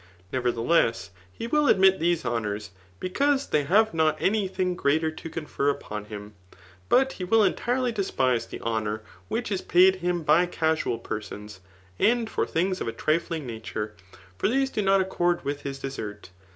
Nevertheless, 0.33 1.11
he 1.31 1.45
will 1.45 1.67
admit 1.67 1.99
these 1.99 2.23
ho* 2.23 2.39
nours, 2.39 2.71
because 2.99 3.45
they 3.45 3.65
have 3.65 3.93
not 3.93 4.19
any 4.19 4.47
thing 4.47 4.73
greater 4.73 5.11
to 5.11 5.29
confer 5.29 5.69
upon 5.69 6.05
him. 6.05 6.33
But 6.89 7.11
he 7.11 7.23
will 7.23 7.41
^idrely 7.47 7.93
despise 7.93 8.47
the 8.47 8.59
honour 8.61 9.03
which, 9.27 9.51
is 9.51 9.61
paid 9.61 9.97
him 9.97 10.23
by 10.23 10.47
casual 10.47 10.97
persons, 10.97 11.59
and 11.99 12.27
for 12.27 12.47
things 12.47 12.81
of 12.81 12.87
a 12.87 12.91
trifling 12.91 13.45
nature; 13.45 13.93
for 14.39 14.47
these 14.47 14.71
do 14.71 14.81
not 14.81 15.01
accord 15.01 15.45
with 15.45 15.63
hk 15.65 15.81
desert. 15.81 16.31